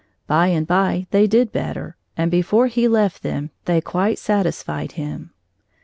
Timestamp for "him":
4.93-5.29